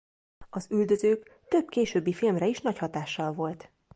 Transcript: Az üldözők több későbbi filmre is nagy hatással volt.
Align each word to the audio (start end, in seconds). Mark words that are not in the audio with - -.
Az 0.49 0.67
üldözők 0.69 1.39
több 1.47 1.69
későbbi 1.69 2.13
filmre 2.13 2.47
is 2.47 2.61
nagy 2.61 2.77
hatással 2.77 3.31
volt. 3.33 3.71